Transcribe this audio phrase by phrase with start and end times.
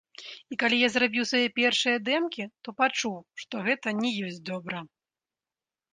[0.53, 3.15] І калі я зрабіў свае першыя дэмкі, то пачуў,
[3.45, 4.77] што гэта не ёсць добра.